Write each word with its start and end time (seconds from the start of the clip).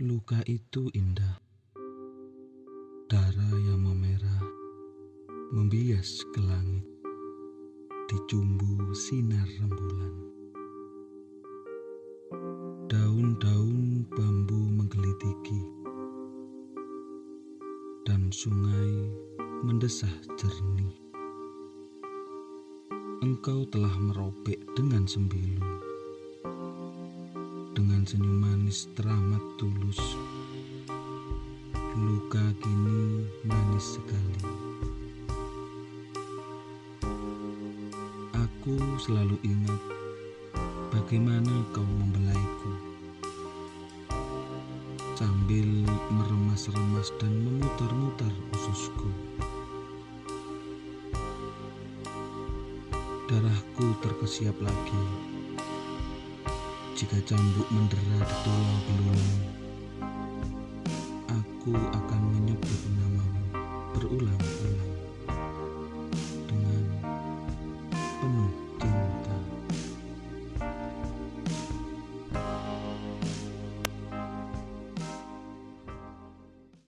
Luka 0.00 0.40
itu 0.48 0.88
indah, 0.96 1.36
darah 3.12 3.54
yang 3.60 3.84
memerah 3.84 4.40
membias 5.52 6.24
ke 6.32 6.40
langit, 6.40 6.80
dicumbu 8.08 8.88
sinar 8.96 9.44
rembulan. 9.60 10.16
Daun-daun 12.88 14.08
bambu 14.08 14.80
menggelitiki, 14.80 15.60
dan 18.08 18.32
sungai 18.32 19.12
mendesah 19.60 20.16
jernih. 20.40 20.96
Engkau 23.20 23.68
telah 23.68 23.92
merobek 24.00 24.56
dengan 24.72 25.04
sembilu 25.04 25.91
dengan 27.82 28.06
senyum 28.06 28.38
manis 28.38 28.86
teramat 28.94 29.42
tulus. 29.58 29.98
Luka 31.98 32.54
kini 32.62 33.26
manis 33.42 33.98
sekali. 33.98 34.38
Aku 38.38 38.78
selalu 39.02 39.34
ingat 39.42 39.82
bagaimana 40.94 41.50
kau 41.74 41.82
membelaiku. 41.82 42.70
Sambil 45.18 45.66
meremas-remas 46.06 47.10
dan 47.18 47.34
memutar-mutar 47.34 48.30
ususku. 48.54 49.10
Darahku 53.26 53.90
terkesiap 54.06 54.54
lagi 54.62 55.31
jika 57.02 57.34
cambuk 57.34 57.66
mendera 57.74 58.22
di 58.22 58.36
tulang 58.46 58.78
belulang, 58.86 59.42
aku 61.26 61.74
akan 61.74 62.21